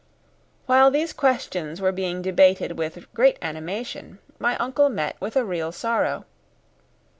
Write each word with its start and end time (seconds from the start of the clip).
While 0.65 0.89
these 0.89 1.13
questions 1.13 1.79
were 1.79 1.91
being 1.91 2.23
debated 2.23 2.75
with 2.75 3.13
great 3.13 3.37
animation, 3.39 4.17
my 4.39 4.57
uncle 4.57 4.89
met 4.89 5.15
with 5.21 5.35
a 5.35 5.45
real 5.45 5.71
sorrow. 5.71 6.25